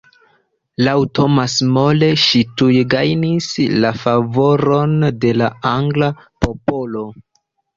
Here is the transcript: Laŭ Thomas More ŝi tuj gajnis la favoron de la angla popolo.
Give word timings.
Laŭ 0.85 0.93
Thomas 1.17 1.57
More 1.75 2.09
ŝi 2.21 2.41
tuj 2.61 2.71
gajnis 2.95 3.51
la 3.85 3.93
favoron 4.05 4.97
de 5.27 5.35
la 5.43 5.51
angla 5.77 6.11
popolo. 6.47 7.07